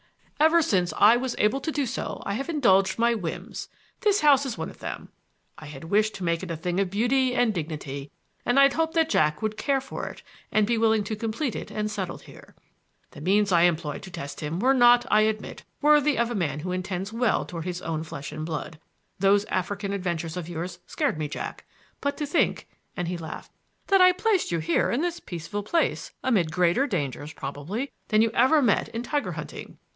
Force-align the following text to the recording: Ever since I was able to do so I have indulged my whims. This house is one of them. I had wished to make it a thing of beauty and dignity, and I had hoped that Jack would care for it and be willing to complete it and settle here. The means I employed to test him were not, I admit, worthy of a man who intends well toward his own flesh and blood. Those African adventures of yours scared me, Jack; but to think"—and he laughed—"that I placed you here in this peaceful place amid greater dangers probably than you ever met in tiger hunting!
Ever 0.39 0.63
since 0.63 0.91
I 0.97 1.15
was 1.17 1.35
able 1.37 1.61
to 1.61 1.71
do 1.71 1.85
so 1.85 2.23
I 2.25 2.33
have 2.33 2.49
indulged 2.49 2.97
my 2.97 3.13
whims. 3.13 3.69
This 3.99 4.21
house 4.21 4.43
is 4.43 4.57
one 4.57 4.71
of 4.71 4.79
them. 4.79 5.09
I 5.59 5.67
had 5.67 5.83
wished 5.83 6.15
to 6.15 6.23
make 6.23 6.41
it 6.41 6.49
a 6.49 6.57
thing 6.57 6.79
of 6.79 6.89
beauty 6.89 7.35
and 7.35 7.53
dignity, 7.53 8.09
and 8.43 8.57
I 8.59 8.63
had 8.63 8.73
hoped 8.73 8.95
that 8.95 9.11
Jack 9.11 9.43
would 9.43 9.55
care 9.57 9.79
for 9.79 10.07
it 10.07 10.23
and 10.51 10.65
be 10.65 10.79
willing 10.79 11.03
to 11.03 11.15
complete 11.15 11.55
it 11.55 11.69
and 11.69 11.91
settle 11.91 12.17
here. 12.17 12.55
The 13.11 13.21
means 13.21 13.51
I 13.51 13.61
employed 13.61 14.01
to 14.01 14.09
test 14.09 14.39
him 14.39 14.57
were 14.59 14.73
not, 14.73 15.05
I 15.11 15.21
admit, 15.21 15.61
worthy 15.83 16.17
of 16.17 16.31
a 16.31 16.35
man 16.35 16.61
who 16.61 16.71
intends 16.71 17.13
well 17.13 17.45
toward 17.45 17.65
his 17.65 17.83
own 17.83 18.01
flesh 18.01 18.31
and 18.31 18.43
blood. 18.43 18.79
Those 19.19 19.45
African 19.45 19.93
adventures 19.93 20.35
of 20.35 20.49
yours 20.49 20.79
scared 20.87 21.19
me, 21.19 21.27
Jack; 21.27 21.65
but 22.01 22.17
to 22.17 22.25
think"—and 22.25 23.07
he 23.07 23.17
laughed—"that 23.19 24.01
I 24.01 24.13
placed 24.13 24.51
you 24.51 24.57
here 24.57 24.89
in 24.89 25.01
this 25.01 25.19
peaceful 25.19 25.61
place 25.61 26.09
amid 26.23 26.51
greater 26.51 26.87
dangers 26.87 27.31
probably 27.31 27.91
than 28.07 28.23
you 28.23 28.31
ever 28.31 28.63
met 28.63 28.87
in 28.87 29.03
tiger 29.03 29.33
hunting! 29.33 29.77